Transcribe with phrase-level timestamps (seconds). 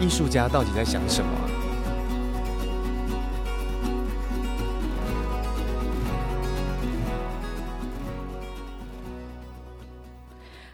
[0.00, 1.44] 艺术家到底在想什么啊？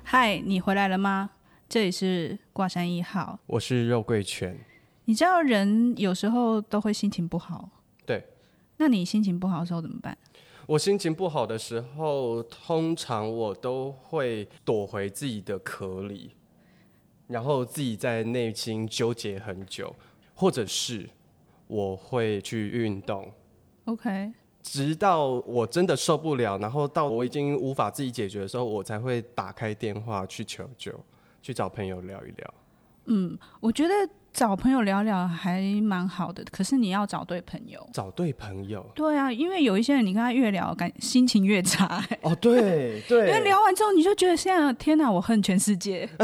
[0.05, 1.31] 嗨，你回来了吗？
[1.69, 4.57] 这里是挂山一号，我是肉桂犬。
[5.07, 7.69] 你知道人有时候都会心情不好，
[8.07, 8.25] 对。
[8.77, 10.17] 那你心情不好的时候怎么办？
[10.67, 16.31] 我心情不好的时候，通常我都会躲回自己的壳里，
[17.27, 19.95] 然后自己在内心纠结很久，
[20.35, 21.09] 或者是
[21.67, 23.31] 我会去运动。
[23.87, 30.93] OK，直到我真的受不了，然后到我已经无法自己解决的时候，我才会打开电话去求救，
[31.41, 32.55] 去找朋友聊一聊。
[33.07, 33.95] 嗯，我觉得。
[34.37, 37.81] 找朋友聊聊还蛮好的，可是你要找对朋友。
[37.91, 38.85] 找对朋友。
[38.95, 42.05] 对啊，因为有一些人，你跟他越聊，感心情越差。
[42.21, 43.29] 哦，对对。
[43.29, 46.07] 因为聊完之后，你就觉得现在天哪，我恨全世界。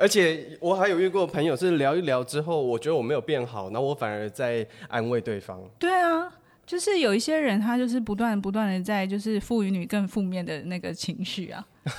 [0.00, 5.60] 而且我还有遇过朋友，是聊一聊之后，我觉得我没有变好，然后我反而在安慰对方。
[5.78, 6.28] 对啊，
[6.66, 11.64] 就是有一些人，他就是不断不断的在就是赋予你更负面的那个情绪啊。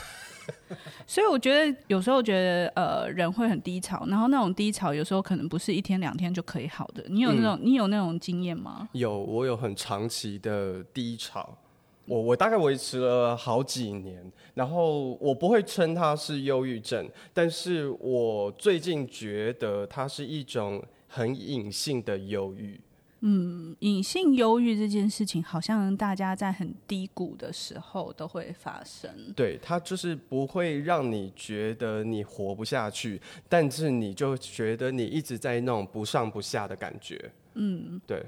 [1.08, 7.04] 所以我觉得有时候觉得呃人会很低潮，然后那种低潮有时候可能不是一天两天就可以好的。
[7.08, 8.89] 你有那种、嗯、你有那种经验吗？
[8.94, 11.58] 有，我有很长期的低潮，
[12.06, 22.80] 我我大概维持了好几年，然后我不会称它是忧郁症，但是我最近觉得它是一种很隐性的忧郁。
[23.22, 29.10] 嗯，隐性忧郁这件事情，好像大家在很低谷的时候都会发生。
[29.36, 33.20] 对，它就是不会让你觉得你活不下去，
[33.50, 37.32] 但是你就觉得你一直在那种不上不下的感觉。
[37.56, 38.23] 嗯，对。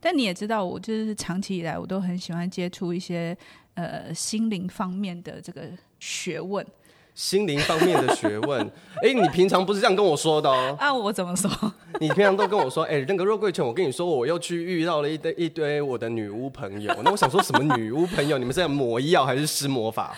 [0.00, 3.34] 但你也知道，我就是长期以来我都很喜欢接触一些
[3.74, 6.66] 呃心灵方面的这个学问。
[7.14, 8.60] 心灵方面的学问，
[8.96, 10.82] 哎、欸，你平常不是这样跟我说的哦、喔？
[10.82, 11.48] 啊，我怎么说？
[12.00, 16.92] 你平常都跟我说，哎、欸，那个肉桂犬，我跟你说，我又去遇到了一堆一堆我的女巫朋友。
[17.04, 18.36] 那我想说，什么女巫朋友？
[18.36, 20.12] 你们是在抹药还是施魔法？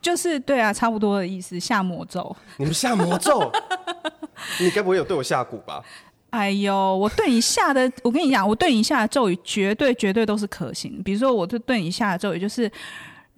[0.00, 2.34] 就是对啊，差不多的意思，下魔咒。
[2.56, 3.52] 你们下魔咒？
[4.58, 5.84] 你该不会有对我下蛊吧？
[6.30, 11.02] 哎呦，我对你下的，我跟你讲，我对你下的咒语绝对绝对都是可行。
[11.02, 12.70] 比如说，我就对你下的咒语就是。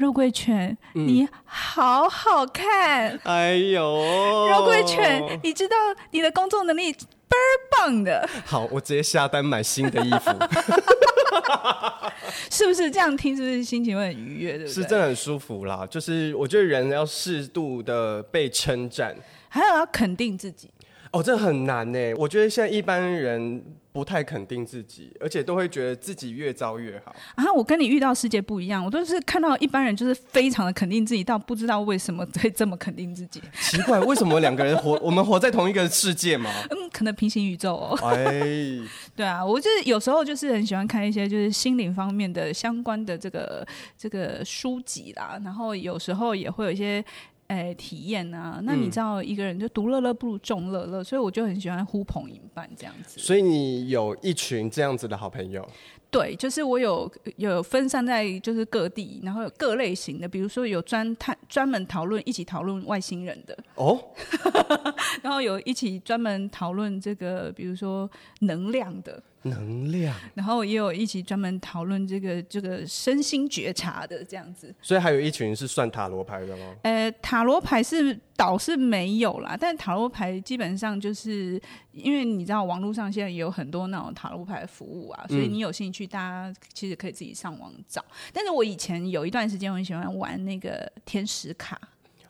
[0.00, 3.10] 肉桂犬，你好好看！
[3.12, 5.76] 嗯、哎呦，肉桂犬，你知道
[6.10, 8.26] 你的工作能力倍儿棒的。
[8.46, 10.30] 好，我直接下单买新的衣服。
[12.50, 13.36] 是不是这样听？
[13.36, 14.52] 是不是心情会很愉悦？
[14.52, 14.82] 对不对？
[14.82, 15.86] 是真的很舒服啦。
[15.90, 19.14] 就是我觉得人要适度的被称赞，
[19.50, 20.70] 还有要肯定自己。
[21.12, 22.14] 哦，这很难呢。
[22.14, 23.62] 我觉得现在一般人
[23.92, 27.14] 不太肯定自己，而且都会觉得自己越糟越好。
[27.34, 33.42] 啊，我跟你遇到世界不一样，我都是看到一般人就是非常的肯定自己，到不知道为什么会这么肯定自己。
[33.60, 36.50] 奇怪，为什么两个人活， 我们活在同一个世界吗？
[36.70, 37.98] 嗯，可能平行宇宙哦。
[38.02, 38.78] 哎，
[39.16, 43.66] 对啊，我就是有时候就是很喜欢看一些就是心灵方面的相关的这个
[43.98, 47.04] 这个书籍啦，然后有时候也会有一些。
[47.50, 48.60] 哎，体验啊！
[48.62, 53.18] 那你知道一个人就独乐乐不如众乐乐，所以我就很喜欢呼朋引伴这样子。
[53.18, 55.68] 所以你有一群这样子的好朋友？
[56.12, 64.00] 对，就是我有有分散在就是各地，然后有各类型的，比如说有专探专门讨论一起讨论外星人的哦，
[65.20, 68.08] 然后有一起专门讨论这个，比如说
[68.42, 69.20] 能量的。
[69.42, 76.76] 能量，然后也有一起专门讨论这个这个身心觉察的这样子，所以还有一群是算塔罗牌的吗？
[76.82, 81.60] 呃，塔罗牌是倒是没有啦，但塔罗牌基本上就是
[81.92, 88.02] 因为你知道网络上现在也有很多那种塔罗牌的服务啊，所以你有兴趣，大家其实可以自己上网找。
[88.02, 91.80] 嗯、但是我以前有一段时间我很喜欢玩那个天使卡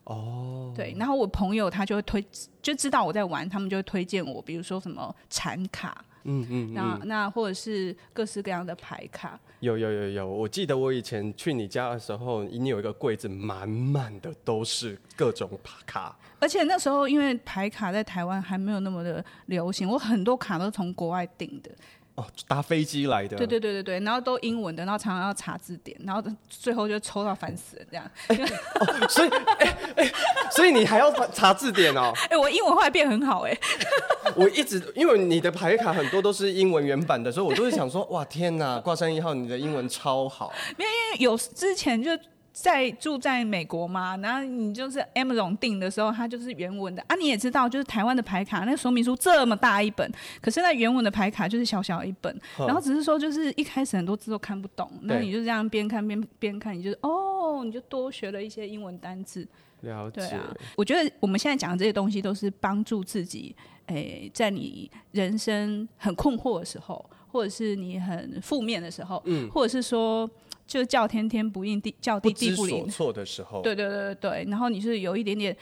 [0.04, 2.24] 哦，对，然后我朋友他就会推
[2.62, 6.04] 就知道我在玩，他们就会推荐我，比如说什么禅卡。
[6.24, 21.70] 嗯嗯，那那或者是各式各样的牌卡，有有有有，我记得我以前去你家的时候，你有一个柜子满满的都是各种牌卡，而且那时候因为牌卡在台湾还没有那么的流行，我很多卡都从国外订的。
[22.16, 23.36] 哦，搭飞机来的。
[23.36, 28.10] 对对对对对，然后都英文的，然后常常要查字典，然后最后就抽到烦死了这样。
[28.28, 30.12] 欸哦、所以，哎、欸、哎、欸，
[30.50, 32.12] 所以你还要查字典哦？
[32.28, 33.60] 哎、欸，我英文后来变很好哎、欸。
[34.36, 40.52] 我一直因为你的牌卡很多都是英文原版的，所以我都是想说，哇天哪， 挂山一号你的英文超好。
[40.78, 42.10] 因为有之前就。
[42.52, 47.14] 在住在美国嘛，然后你就是 Amazon 订的时候，它就是原文的啊。
[47.14, 50.12] 你也知道，就是台湾的牌卡那个说明书这么大一本，
[50.42, 59.46] 可是那原文的牌卡就是小小一本，然后只是说就是一开始很多字都看不懂，那你就这样边看边边看，你就哦，你就多学了一些英文单字。
[59.82, 60.20] 了解。
[60.20, 63.54] 对啊，我觉得我们现在讲的这些东西都是帮助自己，
[63.94, 70.28] 诶，在你人生很困惑的时候，或者是你很负面的时候，嗯，或者是说。
[70.70, 72.86] 就叫天天不应，地叫地地不灵。
[72.88, 75.56] 错的时候，对对对对，然后你是有一点点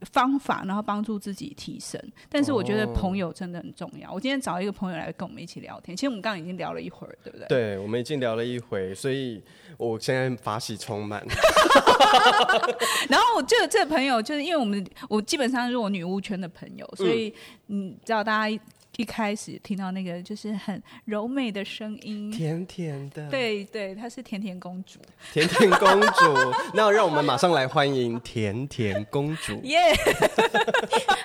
[0.00, 2.00] 方法，然后帮助自己提升。
[2.28, 4.10] 但是我觉得朋友真的很重要。
[4.10, 7.46] 哦、我今天找一个朋友来跟我们一起聊天，其实我们刚刚已经聊了一会儿，对不对？
[7.48, 9.42] 对，我们已经聊了一回，所以
[9.78, 11.24] 我现在法喜充满。
[13.08, 17.32] 然后我这这个朋友，就是因为我们我基本上是我女巫圈的朋友，所以
[17.66, 18.60] 你知道大家。
[18.96, 24.98] 一开始听到那个就是很柔美的声音，甜甜的，对对，她是甜甜公主，
[25.32, 29.78] 甜甜公主，那让我们马上来欢迎甜甜公主，耶、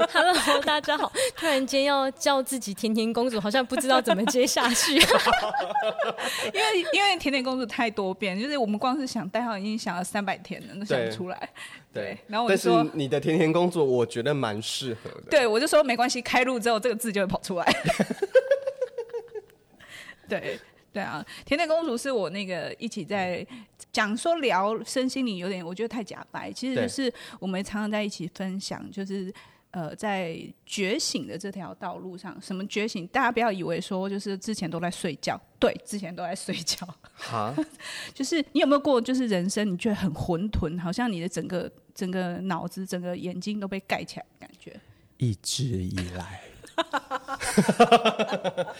[0.09, 4.95] yeah!！Hello，大家好，突然间要叫自己甜甜公主，好像不知道怎么接下去，
[6.53, 11.49] 因为因为甜甜公主太多变，就是我们光是想代号已经想了三百天了，都想不出来。
[11.91, 15.23] 对，然后我就说，你的甜甜公主，我觉得蛮适合的。
[15.29, 17.65] 对，我就说没关系，开路之后这个字就会跑出来。
[20.29, 20.59] 对
[20.93, 23.45] 对啊，甜甜公主是我那个一起在
[23.91, 29.33] 讲说聊身心灵，有点我觉得太假白，其实就是我们常常在一起分享，就是。
[29.71, 33.05] 呃，在觉醒的这条道路上，什么觉醒？
[33.07, 36.87] 大家不要以为说就是之前都在睡觉，对，之前都在睡觉。
[37.13, 37.55] 哈，
[38.13, 44.79] 就是你有没有过，就是人生你觉得很混沌，好像你的整个整个脑子、整个眼睛都被盖起来的感觉。
[45.17, 46.41] 一直以来。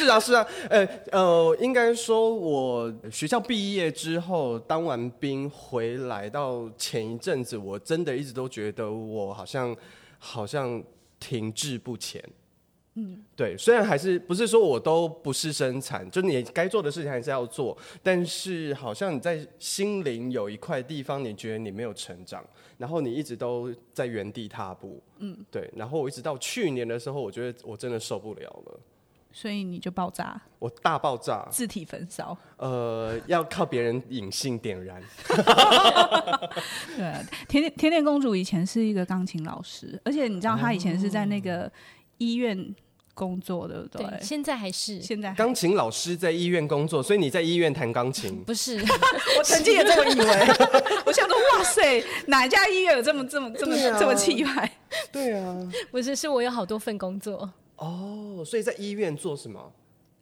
[0.00, 9.76] 是啊，是啊，呃呃，应该说，我学校毕业之后当完兵回来，到前一阵子，我真的一直都觉得我好像
[10.18, 10.82] 好像
[11.18, 12.22] 停滞不前。
[12.94, 22.42] 嗯，对，虽然还是不是说我都不是生产，就你该做的事情还是要做，但是好像你在心灵有一块地方，你觉得你没有成长，
[22.78, 24.98] 然后你一直都在原地踏步。
[25.18, 28.80] 嗯，对，然后我一直到去年的时候，我觉得我真的受不了了。
[29.32, 32.36] 所以你就爆炸，我大爆炸，自体焚烧。
[32.56, 35.00] 呃，要靠别人引性点燃。
[36.96, 41.70] 对，甜甜甜甜公主以前是一个钢琴老师，而且你知道她以前是在那个
[42.18, 42.74] 医院
[43.14, 44.04] 工作，对不对？
[44.04, 45.00] 对，现在还是。
[45.00, 48.42] 现在钢琴老师在医院工作，所以你在医院弹钢琴？
[48.44, 48.78] 不是，
[49.38, 50.26] 我曾经也这么以为。
[51.06, 54.70] 我想说，哇塞，哪家医院有这么这么这么、啊、这么气派？
[55.12, 55.56] 对啊，
[55.90, 57.48] 不是，是我有好多份工作。
[57.80, 59.72] 哦，所以在医院做什么？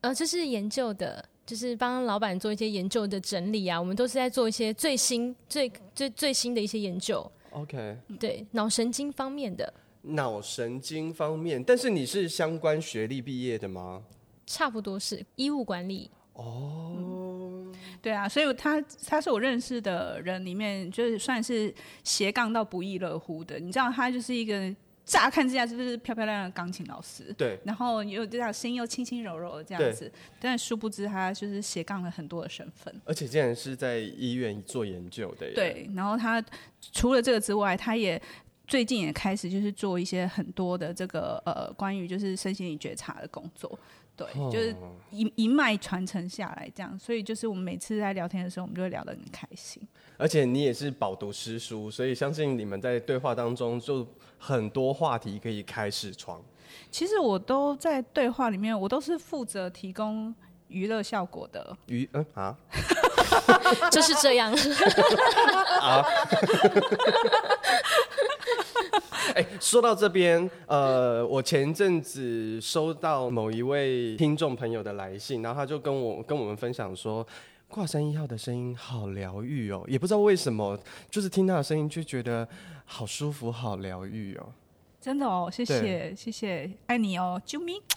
[0.03, 3.79] 呃，就是研究的，就是帮老板做一些研究的整理啊。
[3.81, 7.29] 我们都是在做一些最新、最最最新的一些研究。
[7.51, 9.75] OK，对，脑神经方面的。
[10.03, 14.05] 脑神经方面，但是你是相关学历毕业的吗？
[14.47, 16.09] 差不多是医务管理。
[16.35, 21.75] 哦、嗯，对啊，所以他他是我认识的人里面，就是算是
[22.05, 23.59] 斜杠到不亦乐乎的。
[23.59, 24.73] 你知道，他就是一个。
[25.09, 35.51] 乍看之下就是漂漂亮亮的钢琴老师，对，然后又这样声音又轻轻柔柔的这样子，但殊不知他就是斜杠了很多的身份，而且竟然是在医院做研究的。
[35.55, 36.45] 对，然后他
[36.93, 38.21] 除了这个之外，他也
[38.69, 43.77] 最近也开始就是做一些很多的这个呃关于就是身心灵觉察的工作。
[44.15, 44.75] 对，就是
[45.13, 49.81] 一一脉传承下来这样，所以就是我们每次在聊天的时候，我们就会聊得很开心。
[50.17, 54.05] 而且你也是饱读诗书，所以相信你们在对话当中就
[54.37, 56.43] 很多话题可以开视窗。
[56.91, 60.35] 其实我都在对话里面，我都是负责提供
[60.67, 61.79] 娱乐效果的。
[61.87, 62.57] 娱嗯啊，
[63.93, 64.53] 就是这样
[65.81, 66.05] 啊。
[69.35, 77.27] 哎，说到这边，呃，我前阵子收到某一位听众朋友的来信，然后他就跟我跟我们分享说，
[77.69, 80.79] 挂山一号的声音好疗愈哦，也不知道为什么，
[81.11, 82.47] 就是听他的声音就觉得
[82.85, 84.47] 好舒服，好疗愈哦。
[85.09, 87.81] 真的哦，谢谢谢谢，爱你哦，救命。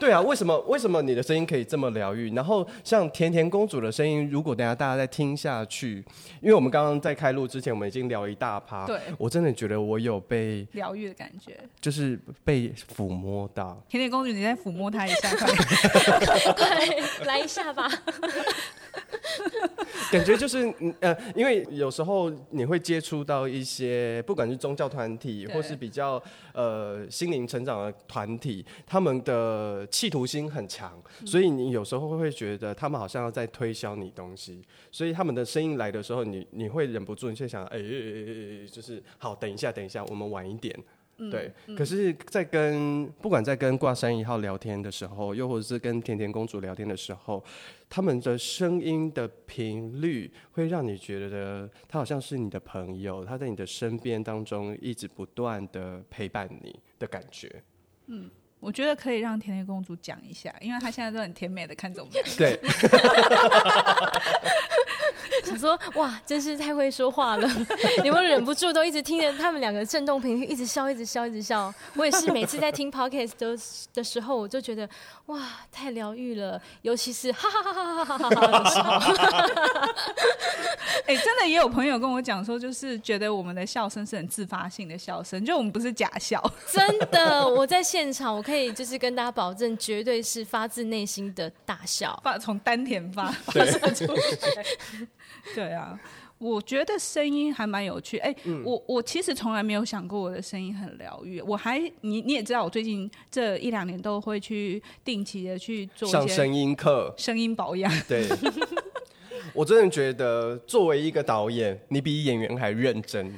[0.00, 2.34] 对啊，为什么为什么你的声音可以这么疗愈？
[2.34, 6.04] 然后像甜甜公主的声音，如果等下大家再听下去，
[6.40, 13.80] 因为我们刚刚在开录之前，我们已经聊一大趴，对，我真的觉得我有被疗愈的感觉，就是被抚摸到。
[13.88, 15.46] 甜甜公主，你再抚摸她一下，快，
[16.58, 17.88] 快来一下吧。
[20.10, 40.74] 感觉就是，呃，因为有时候你会接触到一些，不管是宗教团体，或是比较呃心灵成长的团体，他们的企图心很强，所以你有时候会觉得他们好像要在推销你东西，所以他们的声音来的时候，你你会忍不住你就想，哎、欸，就是好，等一下，等一下，我们晚一点。
[41.30, 47.42] 对，嗯、可是，在跟不管在跟挂山一号聊天的时候，又或者是跟甜甜公主聊天的时候，
[47.88, 57.62] 他们的声音的频率会让你觉得他好像是你的朋友，他在你的身边当中一直不断的陪伴你的感觉。
[58.06, 58.28] 嗯，
[58.58, 62.22] 我觉得可以让甜甜公主讲一下，因为她现在都很甜美的看着我们。
[62.36, 62.58] 对。
[65.44, 67.48] 想说哇，真是太会说话了！
[68.02, 71.72] 你们忍不住都一直听着他们两个震动频率，一直笑，一直笑，一直笑。
[71.94, 73.58] 我也是每次在听 podcast 的
[73.92, 74.88] 的时候，我就觉得
[75.26, 75.40] 哇，
[75.72, 78.92] 太疗愈了，尤其是哈哈哈哈哈哈的时候。
[81.06, 86.42] 哎，真的也有朋友跟我讲说，就是觉得我们的笑声是很自发性的笑声，就我们不是假笑。
[86.70, 94.64] 真的，我在现场，我可以就是跟大家保证，绝对是发自内心的大笑，发从丹田发发射出来。
[95.52, 95.98] 对啊，
[96.38, 98.18] 我觉得声音还蛮有趣。
[98.18, 101.40] 哎、欸，嗯、我我其实从来没有想过我的声音很疗愈。
[101.40, 107.92] 我还你你也知道，我最近这一两年都会去定期的去做上声音课、声音保养。
[108.08, 108.26] 对，
[109.52, 113.34] 我真的觉得作为一个导演，你比演员还认真。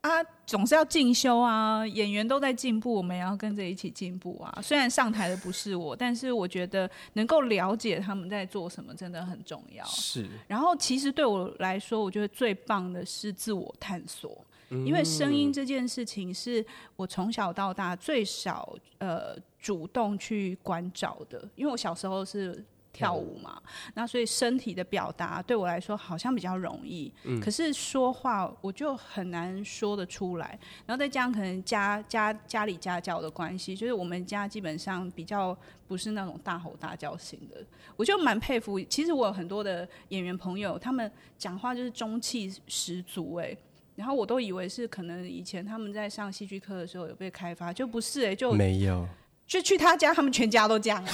[0.00, 1.86] 啊，总是要进修啊！
[1.86, 4.58] 演员都在进步，我们也要跟着一起进步啊！
[4.62, 9.84] 虽然上台的不是我，但是我觉得能够了解他们在做什么真的很重要。
[9.84, 10.26] 是。
[10.48, 16.64] 然后，其实对我来说，我觉得最棒的是自我探索，嗯、因为声音这件事情是
[16.96, 22.64] 我从小到大最少呃主动去关照的，因为我小时候是。
[22.92, 23.60] 跳舞嘛，
[23.94, 30.58] 那所以身体的表达对我来说好像比较容易，嗯、可是说话我就很难说得出来。
[30.86, 35.56] 然后再加上可能家家家里家教的关系，就是我们家基本上比较
[35.86, 37.64] 不是那种大吼大叫型的，
[37.96, 38.80] 我就蛮佩服。
[38.80, 43.58] 其实我有很多的演员朋友，他们讲话就是中气十足哎、欸，
[43.94, 49.08] 然后我都以为是可能以前他们在上戏剧课的时候有被开发，就不是哎、欸，就没有。
[49.50, 51.10] 就去他家，他们全家都这样啊，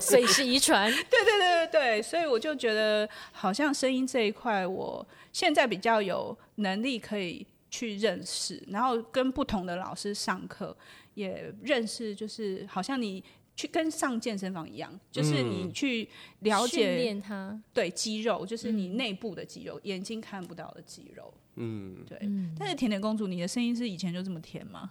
[0.00, 0.88] 所以是遗传。
[1.10, 10.76] 对对对对对，所以我就觉得好像声音这一块，我现在比较有能力可以去认识，然后跟不同的老师上课，
[11.14, 13.24] 也认识，就是好像你
[13.56, 16.08] 去跟上健身房一样，就是你去
[16.42, 21.34] 了解练他，对肌肉，就是你内部的肌肉，嗯、眼睛看不到的肌肉。
[21.56, 22.16] 嗯，对。
[22.22, 24.88] 嗯、但是甜甜公主，你的声音是以前就这么甜吗？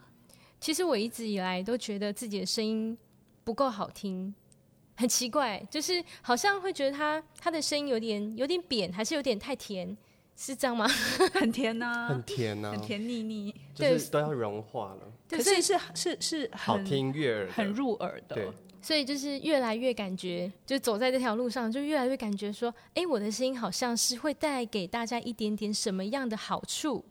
[0.59, 2.97] 其实我一直以来都觉得自己的声音
[3.43, 4.33] 不够好听，
[4.95, 9.97] 很奇怪，就是好像会觉得他他的声音有点有点扁，还是有点太甜，
[10.35, 10.87] 是这样吗？
[11.33, 15.13] 很甜呐，很甜呐，很甜腻腻，就是都要融化了。
[15.29, 18.35] 可是是是是好听悦耳，很入耳的。
[18.35, 18.49] 对，
[18.81, 27.05] 所以就是越来越感觉，就走在这条路上，就越来越感觉说，哎，我的声音好像是会带给大家一点点什么样的好处。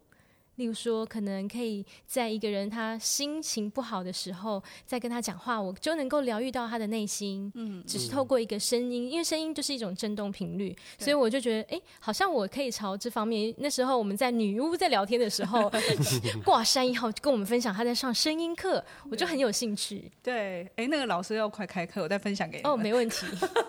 [0.59, 7.51] 例如说，可能可以在一个人他心情不好的时候，再跟他讲话，我就能够疗愈到他的内心。
[7.55, 13.55] 嗯，只是透过一个声音，因为声音就是一种震动频率，所以我就觉得，哎，好像我可以朝这方面。
[13.59, 15.71] 那时候我们在女巫在聊天的时候，
[16.45, 20.11] 挂山一号就跟我们分享他在上声音课，我就很有兴趣。
[20.21, 22.65] 对，哎，那个老师要快开课，我再分享给你。
[22.65, 23.27] 哦，没问题。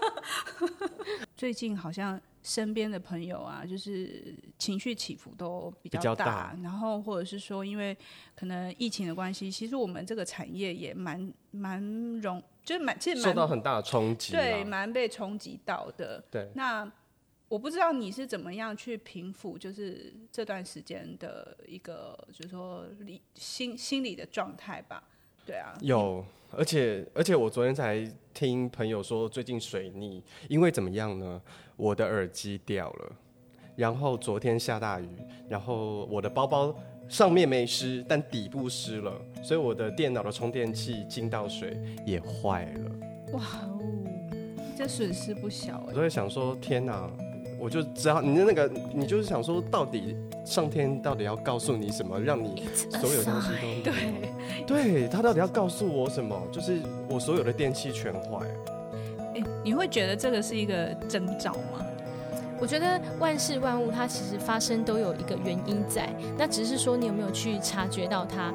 [1.38, 2.20] 最近好像。
[2.42, 7.96] 身边的朋友啊，就是情绪起伏都比较大，较大，然后或者是说，因为
[8.36, 11.82] 可能疫情的关系，其实我们这个产业也蛮蛮
[12.22, 16.24] 容，就是蛮其实蛮受到很大的冲击，对，蛮被冲击到的。
[16.32, 16.90] 对，那
[17.48, 25.04] 我不知道你是怎么样去平复，就是这段时间的一个，就是说理心心理的状态吧。
[25.46, 31.42] 对啊，有，而且而且我昨天才听朋友说，最近水逆，因为怎么样呢？
[31.76, 33.12] 我的耳机掉了，
[33.76, 35.08] 然后昨天下大雨，
[35.48, 36.76] 然后我的包包
[37.08, 39.14] 上面没湿，但底部湿了，
[39.44, 42.92] 所以我的电脑的充电器进到水也坏了。
[43.34, 43.80] 哇哦，
[44.78, 45.84] 这损失不小。
[45.88, 47.10] 我都会想说，天哪！
[47.60, 50.16] 我就知道你的那个，你就是想说，到底
[50.50, 52.68] 上天到底要告诉你什么，让你
[53.00, 53.50] 所有东西
[53.84, 54.04] 都对，
[54.66, 56.36] 对他到底要告诉我什么？
[56.52, 58.40] 就是我所有的电器全坏。
[59.36, 61.86] 欸，你会觉得这个是一个征兆吗？
[62.60, 68.52] 我觉得万事万物它其实发生都有一个原因在，那只是说你有没有去察觉到它。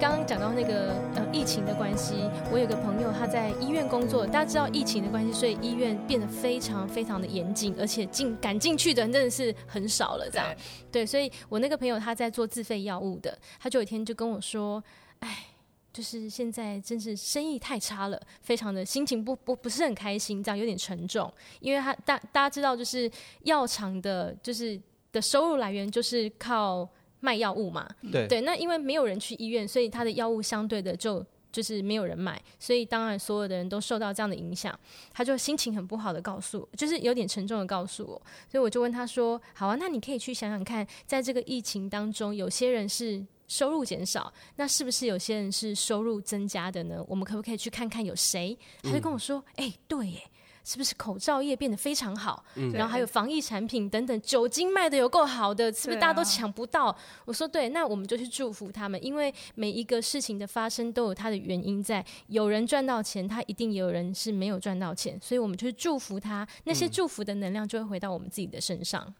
[0.00, 2.14] 刚刚讲到那个呃疫情的关系，
[2.50, 10.56] 我有个朋友他在医院工作，大家知道疫情的关系，所以医院变得非常非常的严谨，而且进敢进去的人真的是很少了，这样。
[10.90, 14.82] 对，所以我那个朋友他在做自费药物的，他就有一天就跟我说，
[15.18, 15.44] 哎，
[15.92, 21.30] 就是现在真是生意太差了，非常的心情不不不是很开心，这样有点沉重，
[21.60, 23.10] 因为他大大家知道就是
[23.42, 24.80] 药厂的，就是
[25.12, 26.88] 的收入来源就是靠。
[27.20, 34.78] 卖药物嘛，对对，那因为没有人去医院，所以他的药物相对的就就是没有人买，所以当然所有的人都受到这样的影响，
[35.12, 47.04] 他就心情很不好的告诉我，就是有点沉重的告诉我，所以我就问他说：“好啊，那你可以去想想看，在这个疫情当中，有些人是收入减少，那是不是有些人是收入增加的呢？
[47.08, 50.22] 我们可不可以去看看有谁？”他就跟我说：“哎、嗯欸，对耶。”
[50.70, 52.44] 是不是口罩业变得非常好？
[52.54, 56.86] 嗯、然后还有防疫产品等等，酒精卖的有够好的，是不是大家都抢不到？
[56.86, 62.06] 啊、我说对，那我们就去祝福他们，因为每一个事情的发生都有它的原因在。
[62.28, 66.46] 有人赚到钱，他一定也有人是没有赚到钱，所以我们就去祝福他。
[66.62, 69.12] 那些祝福的能量就会回到我们自己的身上。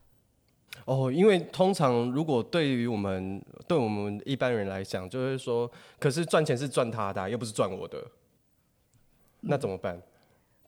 [0.85, 8.07] 哦，因为通常如果对于我们对我们一般人来讲，就是说，可是赚钱是赚他的，又不是赚我的，
[9.40, 10.00] 那怎么办？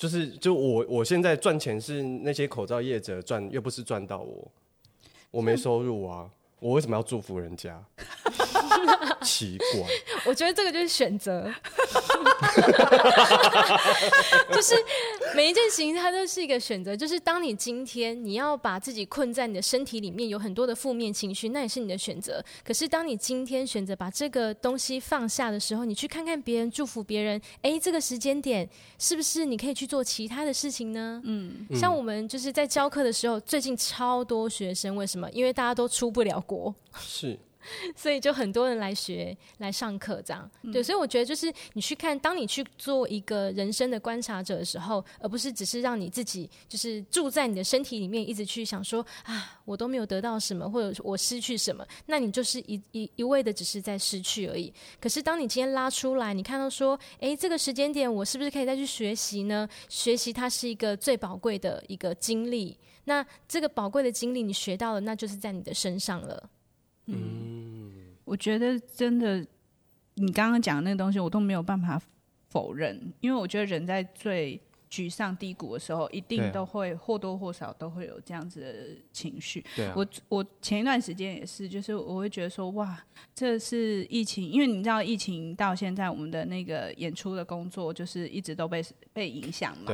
[0.02, 4.50] 嗯就是，就我我现在赚钱是那些口罩业者赚，又不是赚到我，
[5.30, 6.28] 我没收入啊，
[6.58, 7.80] 我为什么要祝福人家？
[9.22, 9.82] 奇怪，
[10.26, 11.52] 我觉得这个就是选择，
[14.52, 14.74] 就是
[15.34, 16.96] 每一件事情它都是一个选择。
[16.96, 22.44] 就是当你今天你要把自己困在你的身体里面，有很多的负面情绪，那也是你的选择。
[22.64, 31.20] 可是当你今天选择把这个东西放下的时候，你去看看别人，祝福别人，哎，这个时间点是不是你可以去做其他的事情呢？
[31.24, 35.30] 嗯，像我们就是在教课的时候，最近超多学生，为什么？
[35.30, 36.74] 因为大家都出不了国。
[36.98, 37.38] 是。
[37.94, 54.72] 所以就很多人来学来上课，这样对，所以我觉得就是你去看，当你去做一个人生的观察者的时候，而不是只是让你自己就是住在你的身体里面，一直去想说啊，我都没有得到什么，或者我失去什么，那你就是一一一味的只是在失去而已。
[55.00, 59.68] 可是当你今天拉出来，你看到说，诶，这个时间点我是不是可以再去学习呢？
[59.88, 66.50] 学习它是一个最宝贵的一个经历，那这个宝贵的经历你学到了，那就是在你的身上了。
[67.06, 67.90] 嗯，
[68.24, 69.46] 我觉得真的，
[70.14, 72.00] 你刚刚讲的那个东西，我都没有办法
[72.48, 74.60] 否认，因为我觉得人在最
[74.92, 78.74] 沮丧低谷的时候，一定都会或多或少都会有这样子的
[79.10, 79.64] 情绪。
[79.96, 83.02] 我我前一段时间也是，就是我会觉得说，哇，
[83.34, 89.90] 这是疫情，因为你知道，疫情到现在，我们的那个演出的工作就是一直都被被影响嘛。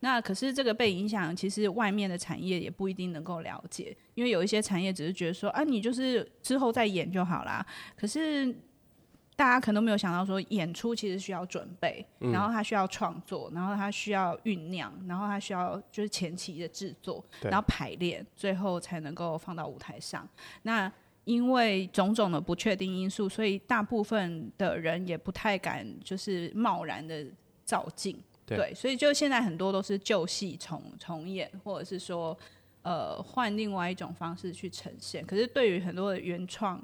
[0.00, 7.66] 那可是这个被影响，其实外面的产业也不一定能够了解，因为有一些产业只是觉得说，啊，你就是之后再演就好啦。
[7.96, 8.54] 可是。
[9.34, 20.28] 大家可能都没有想到，说演出其实需要准备，然后他需要创作，然后他需要酝酿，然后他需要就是前期的制作，然后排练，最后才能够放到舞台上。
[20.62, 20.92] 那
[21.24, 27.26] 因为种种的不确定因素，所以大部分的人也不太敢就是贸然的
[27.64, 28.22] 照进。
[28.44, 32.38] 对，所以就现在很多都是旧戏重重演，或者是说
[32.82, 35.24] 呃换另外一种方式去呈现。
[35.24, 36.78] 可是对于很多的原创。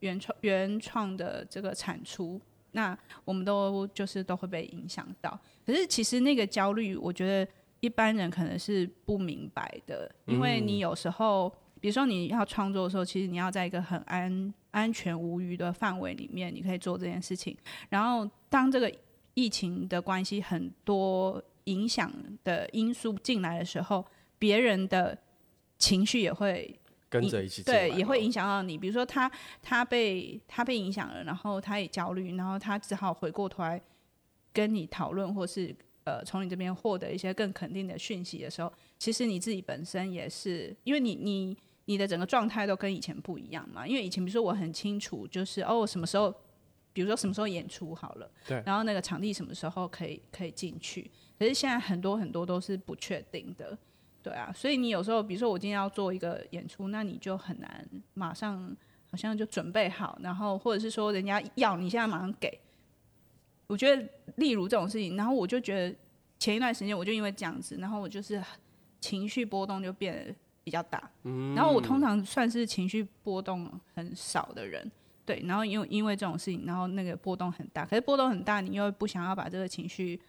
[0.00, 2.40] 原创原创的这个产出，
[2.72, 5.38] 那我们都就是都会被影响到。
[5.64, 11.48] 可是其实那个焦虑，我觉得一般人可能是不明白的，因为你有时候，
[11.80, 17.56] 比如说你要创作的时候，其实你要在一个很安安全无虞的范围里面，你可以做这件事情。
[17.88, 18.92] 然后当这个
[19.34, 22.12] 疫情的关系很多影响
[22.44, 24.04] 的因素进来的时候，
[24.38, 25.16] 别人的
[25.78, 26.78] 情绪也会。
[27.20, 28.76] 跟着一起对，也会影响到你。
[28.76, 29.30] 比如说他，
[29.62, 33.80] 他被他被影响了，然后他也焦虑，然后他只好回过头来
[34.52, 35.74] 跟你讨论，或是
[36.04, 43.86] 呃从你这边获得一些更肯定的讯息的时候，其实你自己本身也是，因为你你你的整个状态都跟以前不一样嘛。
[43.86, 46.34] 因为以前比如说我很清楚，就是哦什么时候，
[46.92, 53.76] 比如说什么时候演出好了，对，然后那个场地什么时候可以可以进去，可是现在很多很多都是不确定的。
[54.26, 58.76] 对啊，所以你有时候，比如说我今天要做一个演出，那你就很难马上
[59.08, 62.58] 好像就准备好，然后或者是说人家要你现在马上给，
[63.68, 65.96] 我觉得例如这种事情，然后我就觉得
[66.40, 68.42] 前一段时间我就因为这样子，然后我就是
[69.00, 70.34] 情绪波动就变得
[70.64, 71.08] 比较大。
[71.22, 74.90] 嗯，然后我通常算是情绪波动很少的人，
[75.24, 75.40] 对。
[75.46, 80.20] 然后因为因为这种事情，然后那个波动很大，可是波动很大，你又不想要把这个情绪，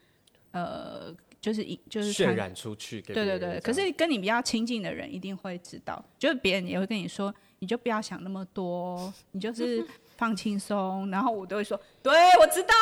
[0.52, 1.12] 呃。
[1.40, 3.60] 就是就是渲染出去，对对对。
[3.62, 9.86] 可是跟你比较亲近的人一定会知道，就是别人也会跟你说，你就不要想那么多，你就是
[10.18, 11.10] 放轻松。
[11.12, 12.74] 然后我都会说，对，我知道。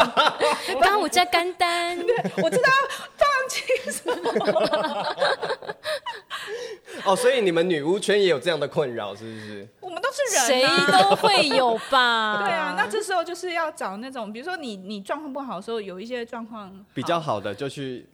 [0.80, 2.70] 帮我家干单， 对，我知道，
[3.16, 4.12] 放轻松。
[7.06, 9.68] 哦，所以你们女巫圈也有这样的困扰，是不是？
[9.80, 12.38] 我们都是人，啊，谁都会有吧？
[12.46, 18.06] 对啊，那这时候就是要找那种，比如说你你状况不好的时候，有一些状况比较好的，就去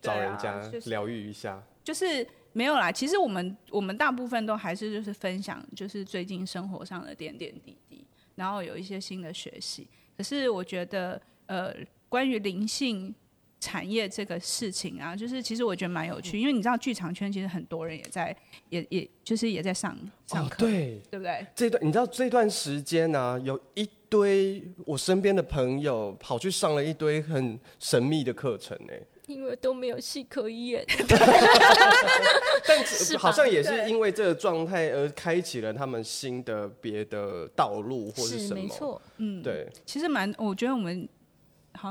[0.00, 2.06] 找人家疗愈一下，啊就是。
[2.06, 9.88] 就是没有啦，其实我们我们大部分都还是就是分享，就是最近生活上的点点滴滴，然后有一些新的学习。
[10.16, 11.74] 可是我觉得，呃，
[12.08, 13.14] 关于灵性。
[13.62, 18.36] 产业这个事情啊，就是其实我觉得蛮有趣，因为你知道剧场圈其实很多人也在，
[18.70, 19.96] 也也就是也在上
[20.26, 21.46] 上课，哦，对，对不对？
[21.54, 28.92] 这段你知道这段时间呢，啊，有一堆我身边的朋友跑去上了一堆很神秘的课程呢，
[29.28, 30.84] 因为都没有戏可演，
[32.66, 41.08] 但是好像也是因为这个状态而开启了他们新的别的道路或是什么，没错，嗯，对，其实蛮，我觉得我们。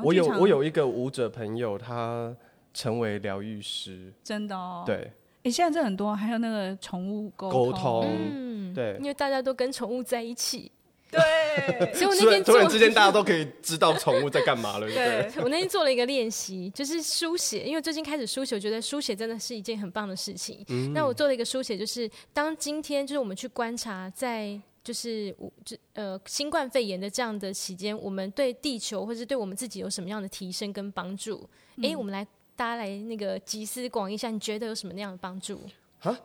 [0.03, 2.33] 我有我有一个舞者朋友，他
[2.73, 4.83] 成为疗愈师，真的哦。
[4.85, 5.11] 对，哎、
[5.43, 10.71] 欸，现在这很多，还有那个宠物沟沟通，嗯，对，因为大家都跟宠物在一起，
[11.11, 14.87] 对，所以我那天突然之间大家都可以知道宠物在干嘛了。
[14.87, 20.63] 对， 对我那天做了一个练习，就是书写，因为最近开始书写，我觉得书写真的是一件很棒的事情。
[20.69, 24.59] 嗯，那我做了一个书写，就是当今天就是我们去观察在。
[24.83, 31.47] 就是我这呃新冠肺炎的这样的期间，我们对地球或是对我们自己有什么样的提升跟帮助？
[31.83, 35.61] 哎、我们来大家来那个集思广益一下，你觉得有什么那样的帮助？
[36.01, 36.17] 啊？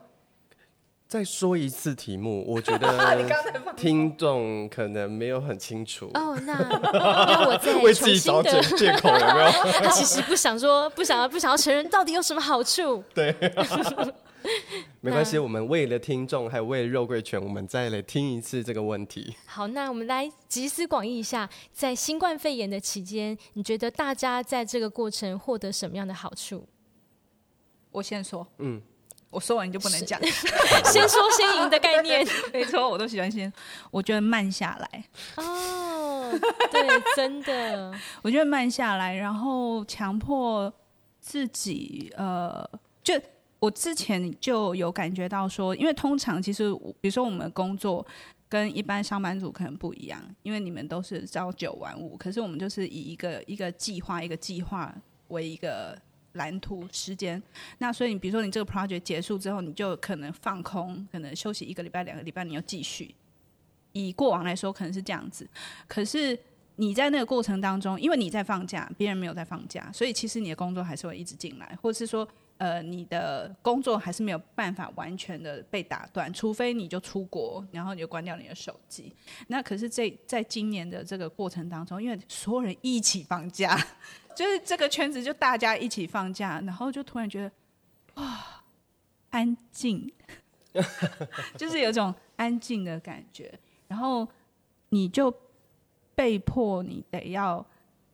[1.07, 3.25] 再说一次题目，我觉 得
[3.77, 6.11] 听众可能没有很清楚。
[6.15, 9.49] 哦， 那那我再为自己找借借口有没有？
[9.79, 13.01] 他其实不想说，不想要，不想要承认到底有什么好处。
[13.13, 13.33] 对。
[15.01, 19.35] 没关系，我们为了听众，还有为了肉桂犬，我们再来听一次这个问题。
[19.45, 26.67] 好，那我们来集思广益一下，在新冠肺炎的期间，你觉得大家在这个过程获得什么样的好处？
[27.91, 28.81] 我先说，嗯，
[29.29, 30.19] 我说完你就不能讲，
[30.85, 33.51] 先说先赢的概念，没错，我都喜欢先。
[33.91, 35.03] 我觉得慢下来，
[35.35, 36.31] 哦，
[36.71, 40.71] 对，真的，我觉得慢下来，然后强迫
[41.19, 42.69] 自己，呃，
[43.03, 43.13] 就。
[43.59, 48.05] 我之前就有感觉到说，因为通常其实，比如说我们工作
[48.47, 54.95] 跟一般上班族可能不一样，因为你们都是朝九晚五，可是我们就是以一个一个计划一个计划
[55.29, 55.99] 为一个
[56.33, 57.41] 蓝图时间。
[57.79, 63.15] 那所以你比如说你这个 project 结束之后，你就可能放空，可能休息一个礼拜、两个礼拜，你又继续。
[63.93, 65.49] 以过往来说，可能是这样子。
[65.87, 66.37] 可是
[66.75, 72.27] 你在那个过程当中，因为你在放假，别人没有在放假，所以其实你的工作还是会一直进来，或者是说。
[72.57, 79.13] 呃，你的工作还是没有办法完全的被打断，除非你就出国，然后你就关掉你的手机。
[79.47, 83.77] 那可是这在今年的这个过程当中，因为所有人一起放假，
[84.35, 87.51] 就是这个圈子就大家一起放假，然后就突然觉得
[88.15, 88.63] 哇，
[89.29, 90.11] 安静，
[91.55, 93.53] 就是有种安静的感觉，
[93.87, 94.27] 然后
[94.89, 95.31] 你就
[96.15, 97.63] 被迫你得要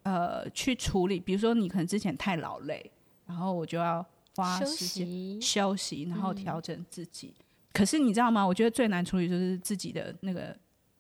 [0.03, 2.91] 呃去处理，比如说你可能之前太劳累，
[3.25, 4.05] 然后我就要。
[4.35, 7.33] 花时间休息，然后调整自己。
[7.37, 7.43] 嗯。
[7.73, 8.45] 可是你知道吗？
[8.45, 10.55] 我觉得最难处理就是自己的那个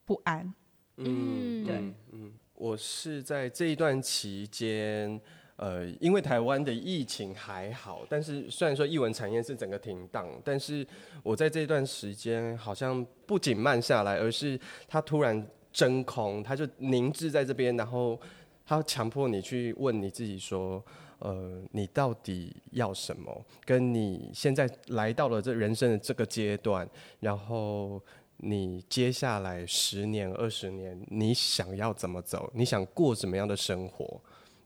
[0.05, 0.51] 不安。
[0.97, 1.75] 嗯，对，
[2.11, 5.21] 嗯，我是在这一段期间，
[5.55, 10.85] 呃，因为台湾的疫情还好，但是虽然说艺文产业是整个停档，但是
[11.21, 18.19] 我在这段时间好像不仅慢下来，而是它突然真空，它就凝滞在这边，然后
[18.65, 20.83] 它强迫你去问你自己说。
[21.23, 23.45] 呃，你到底要什么？
[23.63, 26.85] 跟你现在来到了这人生的这个阶段，
[27.21, 28.01] 然后
[28.37, 32.51] 你接下来十年、二十年，你想要怎么走？
[32.53, 34.21] 你想过什么样的生活？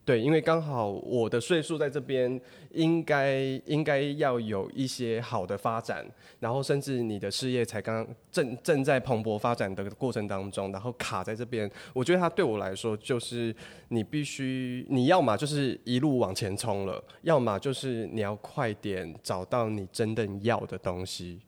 [0.08, 2.40] 对，因为刚好我的岁数在这边，
[2.70, 6.02] 应该应该要有一些好的发展，
[6.40, 13.54] 然后甚至你的事业才刚正正在蓬勃发展的过程当中，然后卡在这边，我觉得它对我来说就是
[13.88, 21.38] 你必须你要么就是一路往前冲了，要么就是你要快点找到你真正要的东西。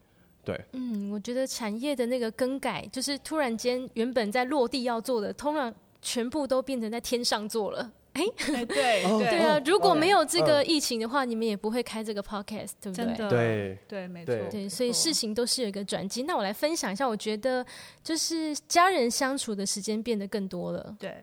[0.44, 5.75] 对，嗯，我觉得产业的那个更改，就是突然间原本在落地要做的，通常。
[6.03, 7.92] 全部都变成在天上做了。
[8.12, 8.23] 哎、
[8.55, 13.07] 欸，对哦对啊，如果没有这个哦疫情的话，你们也不会开这个 podcast，对不对？
[13.07, 16.25] 真的，对对，没错，对，所以事情都是有一个转机。
[16.25, 17.64] 那我来分享一下，我觉得
[18.03, 20.96] 就是家人相处的时间变得更多了。
[20.99, 21.23] 对，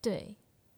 [0.00, 0.34] 对，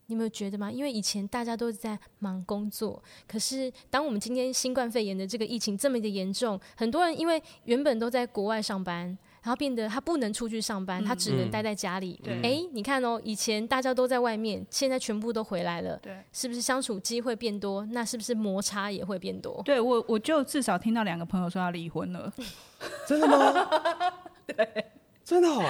[0.06, 0.72] 你有没有觉得吗？
[0.72, 9.16] 因为以前大家都在忙工作，可是当我们今天新冠肺炎的这个疫情这么的严重，很多人因为原本都在国外上班。
[9.42, 12.20] 然后变得他不能出去上班，嗯、他只能待在家里。
[12.22, 15.96] 对，哎，你看哦，以前大家都在外面，现在全部都回来了。
[15.98, 17.86] 对，是不是相处机会变多？
[17.86, 19.62] 那是不是摩擦也会变多？
[19.64, 22.32] 对我，我就至少听到两个朋友说要离婚了。
[23.06, 23.70] 真的吗？
[24.46, 24.86] 对，
[25.24, 25.64] 真的、哦。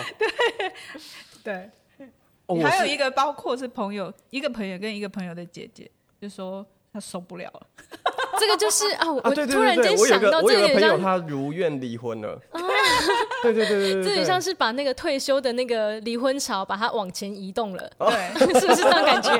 [1.42, 2.08] 对，对。
[2.46, 7.66] 哦、还有一个，包括是朋友，一个朋友跟一个朋友的姐姐，就说她受不了了。
[8.38, 12.40] 这个就是啊，我突然间想到，这有个朋友，像他如愿离婚了。
[12.52, 12.60] 啊、
[13.42, 19.30] 对，对，对对对对，这有点像是把那个退休的那个离婚潮，把它往前移动了，对， 是不是这种感觉？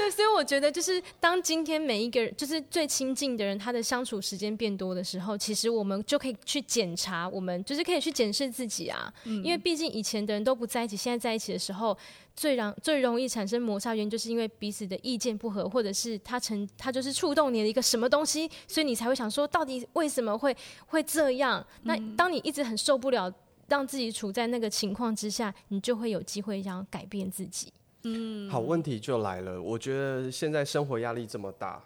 [0.00, 11.96] 对，所以我觉得，就是当今天每一个人，就是最亲近的人，他的相处时间变多的时候，其实我们就可以去检查，我们就是可以去检视自己啊，嗯、因为毕竟以前的人都不在一起，现在在一起的时候。
[12.36, 21.62] 最让最容易产生摩擦原因，就是因为彼此的意见不合，或者是他成他就是触动你的一个什么东西，所以你才会想说，到底为什么会会这样？
[21.82, 23.30] 那当你一直很受不了，
[23.68, 27.70] 让自己处在那个情况之下，你就会有机会想改变自己。
[28.04, 29.60] 嗯，好，问题就来了。
[29.60, 31.82] 我觉得现在生活压力这么大，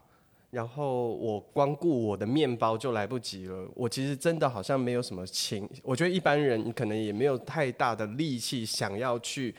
[0.51, 3.69] 然后我光顾我的面包就来不及了。
[3.75, 9.55] 我其实真的好像没有什么情，我觉得一般人可能也没有太大的力气想要去。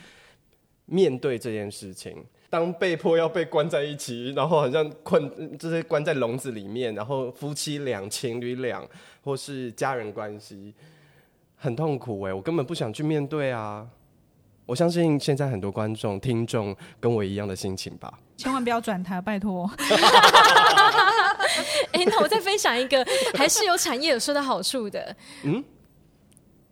[0.87, 8.87] 面对这件事情，当被迫要被关在一起，然后好像困，就是关在笼子里面，然后夫妻俩、情侣俩，
[9.23, 10.71] 或是家人关系，
[11.55, 13.89] 很痛苦哎，我根本不想去面对啊！
[14.65, 18.13] 我相信现在很多观众、听众跟我一样的心情吧。
[18.37, 19.69] 千万不要转台，拜托。
[21.91, 25.15] 哎、欸，那我再分享一个，还是有产业有受到好处的。
[25.43, 25.63] 嗯，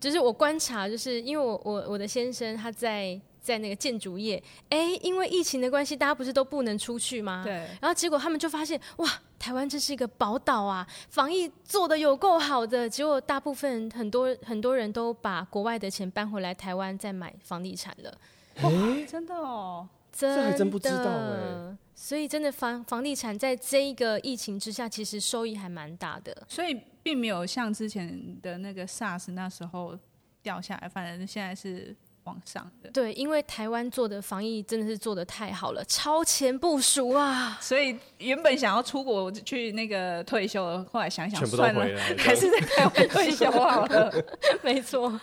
[0.00, 3.20] 就是我观察，就是因为我我我的先生他在。
[3.44, 7.42] 在那个建筑业，哎，因为疫情的关系，大家不是都不能出去吗？
[7.44, 7.52] 对。
[7.52, 12.88] 然后结果他们就发现，哇，台湾这是一个宝岛啊，防疫做的有够好的。
[12.88, 18.18] 结果大部分很多很多人都把国外的钱搬回来台湾再买房地产了。
[18.62, 18.70] 哇，
[19.06, 21.76] 真的哦，真的，这还真不知道哎。
[21.94, 26.34] 所以真的房房地产在这一个疫情之下，其实收益还蛮大的。
[26.48, 29.98] 所以并没有像之前的那个 SARS 那时候
[30.42, 31.94] 掉下来，反正现在是。
[32.24, 37.58] 往上的对，因为台湾做的防疫真的是做的太好了，超前部署啊！
[37.60, 41.84] 所以原本想要出国去那个退休了，后来想想算了，
[42.16, 44.10] 还是在台湾退休好了。
[44.64, 45.20] 没错，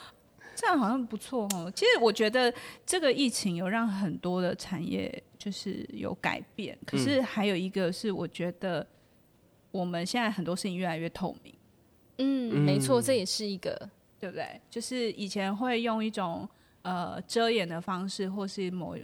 [0.56, 1.72] 这样好像不错哦。
[1.76, 2.54] 其实我觉得
[2.86, 8.86] 这个疫情有让很多的产业就是有改变，可是还有一个是我觉得
[9.72, 11.54] 我们现在很多事情越来越透明。
[12.20, 14.62] 嗯，没错，这也是一个，对不对？
[14.70, 16.48] 就是以前会用一种。
[16.84, 18.98] 呃，遮掩的方式，或是某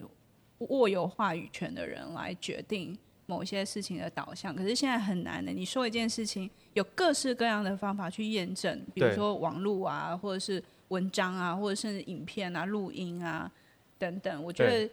[0.59, 4.55] 握有话语权的人来决定某些事情的导向。
[4.55, 13.51] 可是现在很难的，你说一件事情，有各式各样的方法去验证，比如说网络啊，或者是文章啊，或者甚至影片啊、录音啊
[13.99, 14.43] 等等。
[14.43, 14.89] 我觉得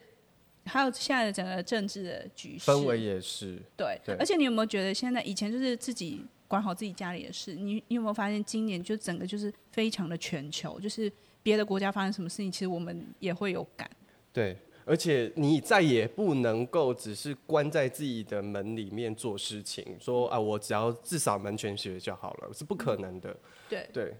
[0.67, 4.15] 还有现在的整个政治的局势氛围也是对，对。
[4.17, 11.11] 而且你有没有觉得，现在以前就是自己管好自己家里的事，你你有没有发现，今年就整个就是非常的全球，就是。
[11.45, 13.89] 别的国家发生什么事情，其实我们也会有感。
[14.33, 23.37] 对，而且你再也不能够只是关在自己的门里面做事情，说啊，我只要至少门全学就好了，是不可能的。
[23.69, 24.15] 对对，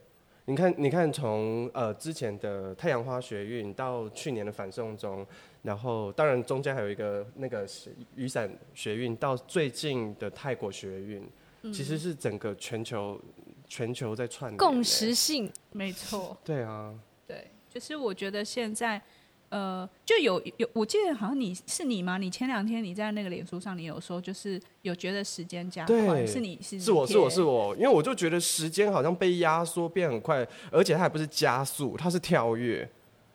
[0.45, 5.27] 你看，你看从，从呃之前的太阳花学运到去年的反送中，
[5.63, 7.67] 然后当然中间还有一个那个
[8.15, 11.27] 雨伞学运，到最近的泰国学运，
[11.63, 13.21] 嗯、其实是整个全球
[13.67, 16.37] 全球在串共识性，没错。
[16.45, 16.95] 对啊。
[17.27, 19.01] 对，就是我觉得现在，
[19.49, 22.19] 呃，就有有，我记得好像你是你吗？
[22.19, 32.89] 你前两天你在那个脸书上，你有说就是有觉得时间加快，是你是是我是我是我，因为我就觉得时间好像被压缩变很快，而且它还不是加速，它是跳跃，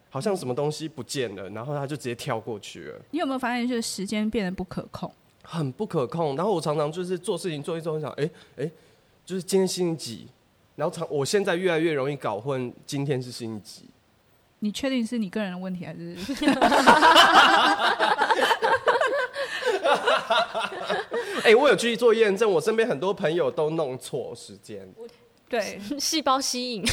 [0.10, 3.02] 好像什么东西不见了，然后它就直接跳过去了。
[3.12, 5.12] 你有没有发现，就是时间变得不可控，
[5.44, 6.36] 很不可控。
[6.36, 8.72] 然后我常常就是做事情做一做，想，哎哎，
[9.26, 10.28] 就是今天星期几？
[10.80, 13.90] 然后常，我现在越来越容易搞混，今天是星期几？
[14.60, 16.16] 你确定是你个人的问题，还是？
[21.44, 24.88] 哎、欸，我有去做验证，我身边很多朋友都弄错时间。
[25.50, 26.84] 对，细胞吸引，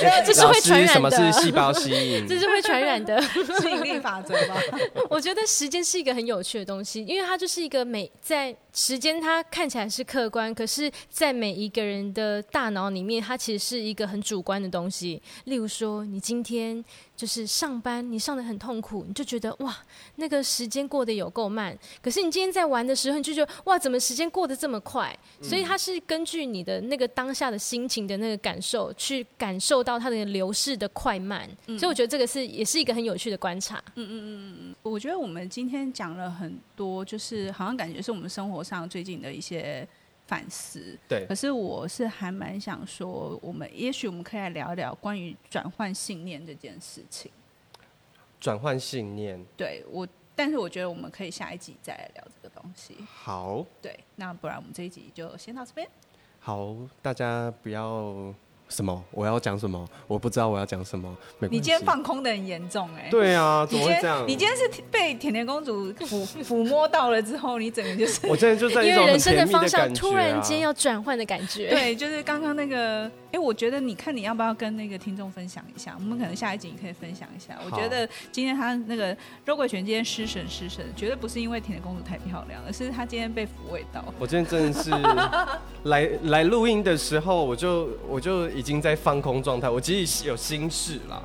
[0.26, 0.92] 这是会传染的。
[0.92, 2.26] 什么是细胞吸引？
[2.26, 4.60] 这是会传染的吸引力法则吧？
[5.10, 15.20] 我觉得时间是一个很有趣的东西，因为它就是一个每在时间，它看起来是客观，可是，在每一个人的大脑里面，它其实是一个很主观的东西。
[15.44, 16.84] 例如说，你今天。
[17.16, 19.76] 就是上班，你上的很痛苦，你就觉得哇，
[20.16, 21.76] 那个时间过得有够慢。
[22.02, 25.16] 可是你今天在玩的时候，你就觉得哇，怎么时间过得这么快？
[25.40, 25.48] 嗯。
[25.48, 31.48] 所以它是根据你的那个当下的心情的那个感受，去感受到它的流逝的快慢。
[31.66, 31.78] 嗯。
[31.78, 33.82] 所以我觉得这个是也是一个很有趣的观察。
[33.94, 39.86] 嗯嗯嗯嗯，我觉得我们今天讲了很多，就是好像感觉是我们生活上最近的一些。
[40.26, 41.26] 反思，对。
[41.26, 47.30] 可是我是还蛮想说，我们也许我们可以来聊聊关于转换信念这件事情。
[48.40, 52.96] 转换信念，对我，但是我觉得我们可以下一集再来聊这个东西。
[53.06, 55.88] 好，对，那不然我们这一集就先到这边。
[56.40, 58.34] 好，大家不要。
[58.68, 59.04] 什么？
[59.10, 59.86] 我要讲什么？
[60.06, 61.14] 我不知道我要讲什么。
[61.50, 63.10] 你今天放空的很严重哎、欸。
[63.10, 64.24] 对啊，怎么会这样？
[64.26, 71.68] 你今天是被甜甜公主抚 抚摸到了之后，你整个就是 我现在就在一种因为人生的方向啊、突然间要转换的感觉。
[71.70, 73.10] 对，就是刚刚那个。
[73.34, 75.96] 哎，我觉得你看你要不要跟那个听众分享一下？
[75.98, 77.58] 我们可能下一集你可以分享一下。
[77.66, 84.04] 我觉得今天他那个肉桂犬今天失神失神，绝对不是因为甜甜公主太漂亮，而是他今天被抚慰到。
[84.20, 84.88] 我今天真的是
[85.90, 91.22] 来来录音的时候，我就我就已经在放空状态，我其实有心事啦。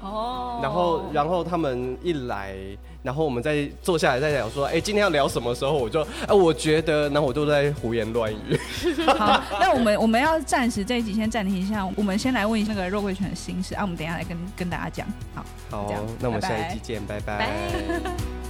[0.00, 0.60] 哦。
[0.62, 2.54] 然后然后他们一来。
[3.02, 5.70] 然后我们再坐下来再聊说，哎，今天要聊什么时候？
[5.72, 8.58] 我就，哎，我觉得，然后我都在胡言乱语。
[9.16, 15.06] 好，那我们我们要暂时这一集先暂停一下，我们先来问一下那个肉桂犬的心事啊，我们等一下来跟跟大家讲。
[15.36, 17.38] 好，好，那我们下一集见，拜拜。
[17.38, 18.45] 拜拜。